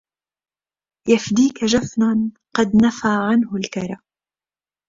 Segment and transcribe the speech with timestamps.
[1.07, 3.97] يفديك جفن قد نفى عنه الكرى